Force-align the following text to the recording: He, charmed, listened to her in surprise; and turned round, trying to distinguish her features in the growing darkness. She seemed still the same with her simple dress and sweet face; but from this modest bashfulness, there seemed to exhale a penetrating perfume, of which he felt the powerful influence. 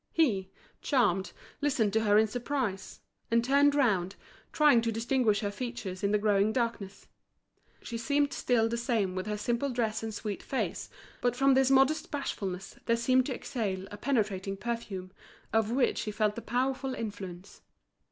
He, 0.11 0.49
charmed, 0.81 1.31
listened 1.61 1.93
to 1.93 1.99
her 2.05 2.17
in 2.17 2.25
surprise; 2.25 3.01
and 3.29 3.45
turned 3.45 3.75
round, 3.75 4.15
trying 4.51 4.81
to 4.81 4.91
distinguish 4.91 5.41
her 5.41 5.51
features 5.51 6.01
in 6.03 6.11
the 6.11 6.17
growing 6.17 6.51
darkness. 6.51 7.07
She 7.83 7.99
seemed 7.99 8.33
still 8.33 8.67
the 8.67 8.77
same 8.77 9.13
with 9.13 9.27
her 9.27 9.37
simple 9.37 9.69
dress 9.69 10.01
and 10.01 10.11
sweet 10.11 10.41
face; 10.41 10.89
but 11.21 11.35
from 11.35 11.53
this 11.53 11.69
modest 11.69 12.09
bashfulness, 12.09 12.79
there 12.87 12.97
seemed 12.97 13.27
to 13.27 13.35
exhale 13.35 13.87
a 13.91 13.97
penetrating 13.97 14.57
perfume, 14.57 15.11
of 15.53 15.69
which 15.69 16.01
he 16.01 16.11
felt 16.11 16.33
the 16.33 16.41
powerful 16.41 16.95
influence. 16.95 17.61